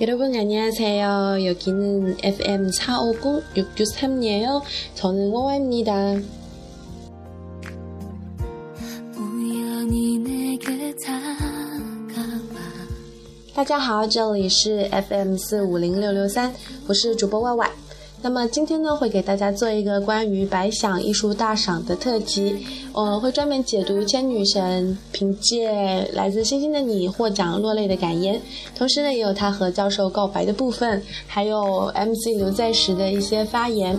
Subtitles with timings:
[0.00, 1.44] 여러분 안녕하세요.
[1.44, 4.62] 여기는 FM 450 663이에요.
[4.94, 6.16] 저는 워와입니다.
[13.52, 16.50] 大家好，这里是 FM 四五零六六三，
[16.86, 17.70] 我是主播 Y Y。
[18.25, 22.57] 那么今天呢，会给大家做一个关于白想艺术大赏的特辑，
[22.91, 25.69] 我会专门解读千女神凭借
[26.11, 28.41] 来自星星的你获奖落泪的感言，
[28.75, 33.95] 同时呢，也有她和教授告白的部分，还有 MC 刘在石的一些发言。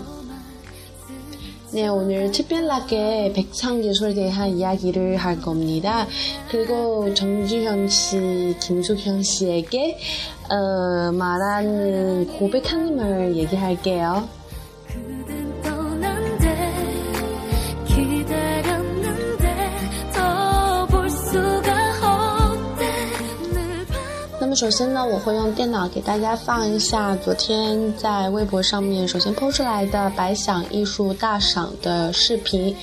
[1.77, 6.07] 네, 오늘 특별하게 백상예술에 대한 이야기를 할 겁니다.
[6.51, 9.99] 그리고 정주현 씨, 김수현 씨에게
[10.49, 14.27] 어, 말하는 고백하는 말 얘기할게요.
[24.56, 32.76] 首先呢，我会用电脑给大家放一下昨天在微博上面首先抛出来的白想艺术大赏的视频。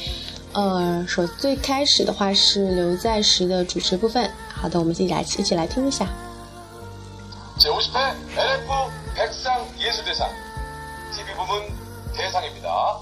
[0.54, 4.28] 呃，首最开始的话是刘在石的主持部分。
[4.52, 6.08] 好的，我们一起来一起来听一下。
[7.58, 10.26] 제50회 LF 백상 예술대상
[11.12, 11.62] TV 부문
[12.14, 12.98] 대상입니다.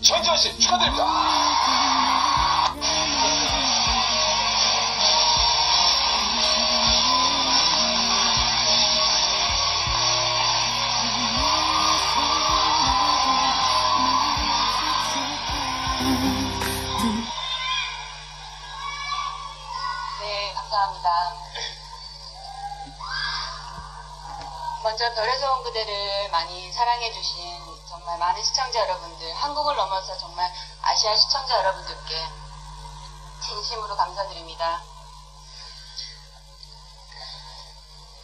[0.00, 2.21] 전지현 씨 축하드립니다.
[20.83, 21.33] 감사합니다.
[24.83, 31.57] 먼저 별에서 온 그대를 많이 사랑해주신 정말 많은 시청자 여러분들, 한국을 넘어서 정말 아시아 시청자
[31.57, 32.27] 여러분들께
[33.45, 34.81] 진심으로 감사드립니다.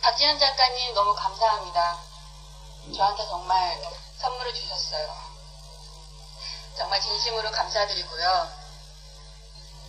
[0.01, 1.97] 박지현 작가님 너무 감사합니다.
[2.93, 3.81] 저한테 정말
[4.17, 5.15] 선물을 주셨어요.
[6.77, 8.49] 정말 진심으로 감사드리고요.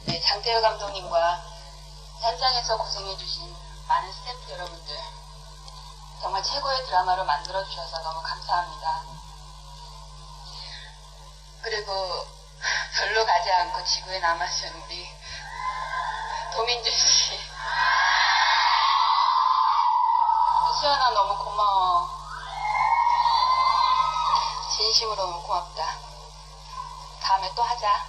[0.07, 1.50] 네, 장태호 감독님과
[2.21, 3.57] 현장에서 고생해주신
[3.89, 5.01] 많은 스태프 여러분들
[6.21, 9.03] 정말 최고의 드라마로 만들어주셔서 너무 감사합니다.
[11.63, 12.27] 그리고
[12.95, 15.11] 별로 가지 않고 지구에 남아주신 우리.
[16.55, 17.41] 도민주 씨.
[20.79, 22.11] 수연아 너무 고마워.
[24.77, 25.99] 진심으로 너무 고맙다.
[27.23, 28.05] 다음에 또 하자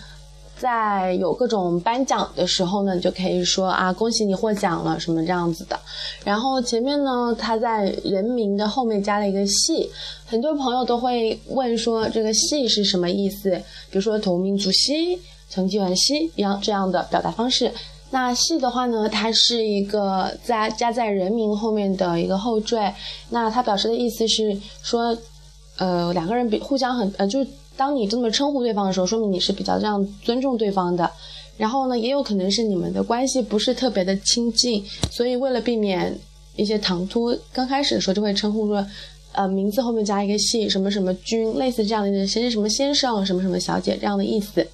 [0.59, 5.79] 在有各种颁奖的时候呢，你就可以说啊，恭喜你获奖了，什么这样子的。
[6.23, 9.89] 然后前面呢，他在人名的后面加了一个“系”，
[10.25, 13.51] 很多朋友都会问说这个“系”是什么意思？
[13.91, 15.19] 比如说“同民族系”、
[15.49, 17.71] “成绩完系”一样这样的表达方式。
[18.09, 22.93] 那“系”的话呢，它是一个在加在人名后面的一个后缀。
[23.29, 25.15] 那它表示的意思是说，
[25.77, 27.45] 呃，两个人比互相很呃，就
[27.77, 31.09] 当你这么称呼对方的时候，说明你是比较这样尊重对方的。
[31.57, 36.15] 然后呢，也有可能是你们的关系不是特别的亲近，所以为了避免
[36.55, 38.85] 一些唐突，刚开始的时候就会称呼说，
[39.31, 44.67] 呃，名字后面加一个姓，什么什么君，类似这样的谁谁什么先生，什么什么小姐这样的意思。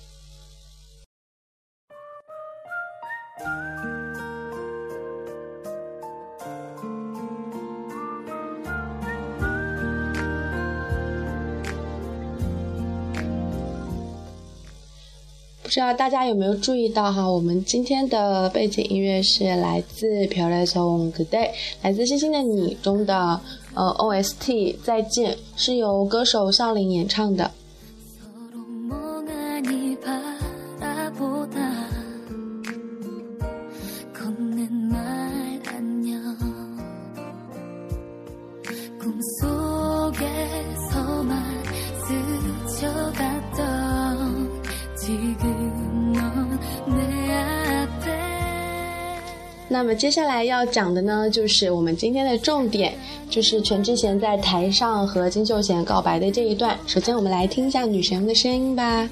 [15.74, 17.28] 知道大家有没有注意到哈？
[17.28, 21.48] 我们今天的背景音乐是来自《漂亮颂 Good Day》，
[21.82, 23.42] 来自《星星的你》中的
[23.74, 27.50] 呃 OST 再见，是由歌手孝琳演唱的。
[49.73, 52.99] 那么接下来要讲的呢，就是我们今天的重点，
[53.29, 56.79] 就是全智贤在台上和金秀贤告白的这一段。
[56.87, 59.09] 首先，我们来听一下女神的声音吧。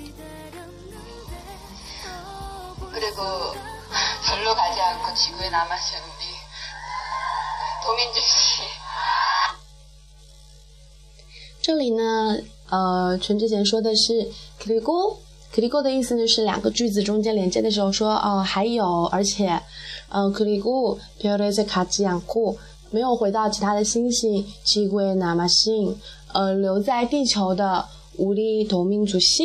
[2.90, 3.23] 그리고
[4.25, 6.25] 별로 가지 않고 지구에 남았을 우리
[7.84, 8.62] 도민주 씨.
[11.61, 12.38] 这里呢，
[12.70, 15.19] 呃，全智贤说的是 k r i g o
[15.52, 19.61] k r i g o 的意思呢是两个句子中间连接的时候说，哦、还有，而且，
[20.11, 22.56] 嗯 k r i g o 별에서가지않고
[22.90, 25.96] 没有回到其他的星星，지구에남았신，
[26.32, 27.84] 呃，留在地球的
[28.19, 29.44] 우리도민주씨。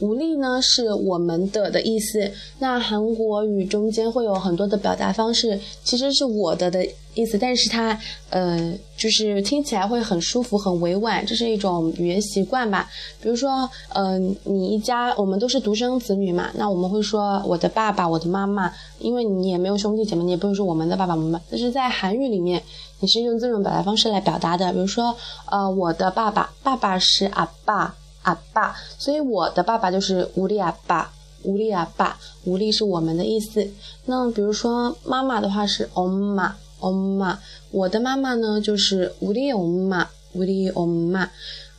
[0.00, 7.98] 无力呢是我们的的意思，那韩国语中间会有很多的表达方式，其实是我的的意思，但是它
[8.30, 12.88] 呃就是听起来会很舒服、很委婉，这是一种语言习惯吧。
[13.20, 21.40] 比如说，嗯、你一家我们都是独生子女嘛，那我们会说我的爸爸、我的妈妈，因为你也没有兄弟姐妹，你也不会说我们的爸爸妈妈。
[21.50, 22.62] 但是在韩语里面，
[23.00, 25.14] 你是用这种表达方式来表达的，比如说，
[25.50, 27.94] 呃，我的爸爸，爸爸是阿爸。
[28.23, 31.11] 阿爸，所以我的爸爸就是无力阿爸，
[31.43, 33.71] 无力阿爸，无力是我们的意思。
[34.05, 37.37] 那比如说妈妈的话是엄마，엄마，
[37.71, 41.29] 我的妈妈呢就是우리엄마，우리엄마。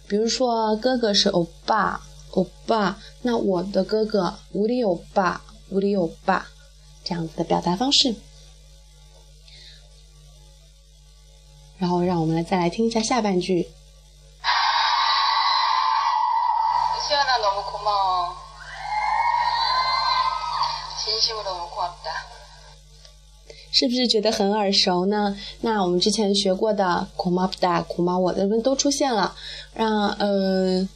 [0.06, 2.00] 比如说哥哥是欧巴，
[2.30, 5.40] 欧巴，那我的哥哥우리欧巴，
[5.72, 6.46] 우리欧巴，
[7.02, 8.14] 这样子的表达方式。
[11.78, 13.66] 然后让我们来再来听一下下半句。
[23.81, 25.35] 是不是觉得很耳熟呢？
[25.61, 29.33] 那我们之前学过的“苦妈不打苦妈我”的们都出现了。
[29.73, 30.87] 让呃，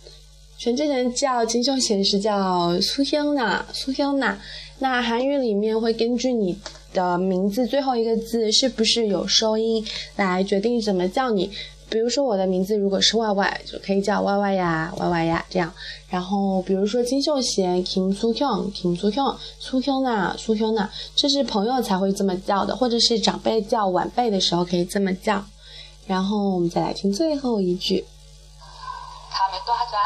[0.55, 4.39] 全智贤叫金秀贤是叫苏香娜，苏香娜。
[4.77, 6.55] 那韩语里面会根据你
[6.93, 9.83] 的名字最后一个字是不是有收音
[10.17, 11.49] 来决定怎么叫你。
[11.88, 15.72] 比如说我的名字如果是 Y Y，就可以叫 Y Y 呀，Y Y 呀这样。
[16.08, 25.44] 然后比如说金秀贤 Kim Soo Hyun，Kim Soo Hyun，Soo Hyun 呐，Soo Hyun 呐，这是朋友才会这么叫的，或者是长辈叫晚辈的时候可以这么叫。
[26.06, 28.04] 然后我们再来听最后一句，
[29.32, 29.96] 다음에 또 하자.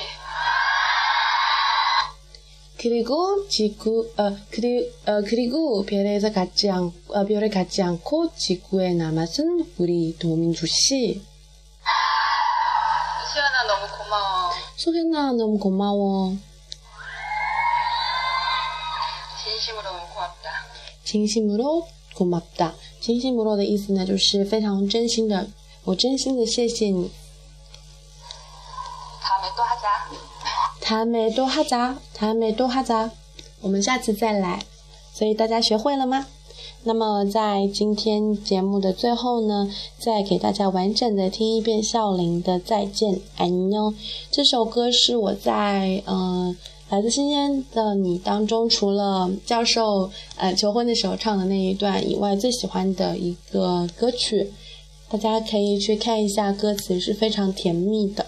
[2.80, 9.74] 그리고 지구 어 그리 어 그리고 별에서 갖지 않 어, 별에 갖지 않고 지구에 남았은
[9.80, 11.22] 우리 도민주 씨.
[13.34, 14.52] 수연아 너무 고마워.
[14.78, 16.38] 소현아 너무 고마워.
[19.44, 20.50] 진심으로 너무 고맙다.
[21.04, 22.76] 진심으로 고맙다.
[23.02, 25.46] 진심으로的意思呢，就是非常真心的，
[25.89, 27.11] 我真心的谢谢你。
[29.23, 33.11] 塔梅多哈扎，塔梅多哈扎，塔梅多哈扎，
[33.63, 34.63] 我们下次再来。
[35.15, 36.27] 所以大家学会了吗？
[36.83, 43.75] 那么在今天节目的最后呢，再给大家完整的听一遍笑林的《再见，爱你》。
[44.31, 45.53] 这首歌是我在
[46.05, 46.55] 《嗯
[46.91, 54.53] 来自新鲜的你》当中，除了教授呃求婚的时候唱的那一段以外，最喜欢的一个歌曲。
[55.11, 58.27] 大家可以去看一下歌词，是非常甜蜜的。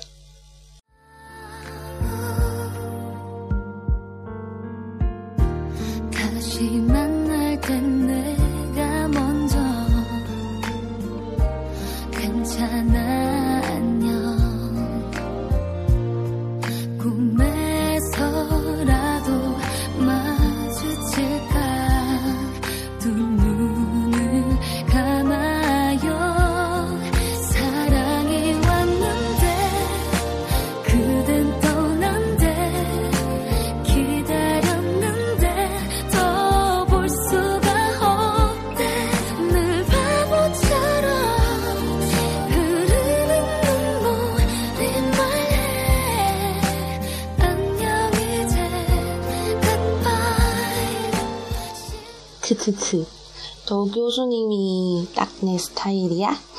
[52.60, 53.06] 크크크
[53.66, 56.49] 도쿄 수님이 딱 내 스타일이야?